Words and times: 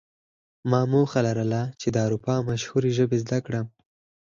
ما 0.69 0.81
موخه 0.93 1.19
لرله 1.27 1.61
چې 1.79 1.87
د 1.91 1.97
اروپا 2.05 2.35
مشهورې 2.49 2.91
ژبې 2.97 3.17
زده 3.23 3.39
کړم 3.45 3.65